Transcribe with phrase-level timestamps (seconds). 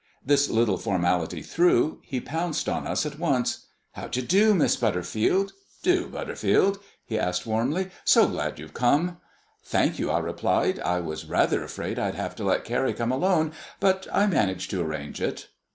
[0.25, 3.67] This little formality through, he pounced on us at once.
[3.91, 5.53] "How d'ye do, Miss Butterfield?
[5.83, 7.91] Do, Butterfield?" he said warmly.
[8.03, 9.19] "So glad you've come."
[9.63, 10.79] "Thank you," I replied.
[10.79, 14.81] "I was rather afraid I'd have to let Carrie come alone, but I managed to
[14.81, 15.49] arrange it."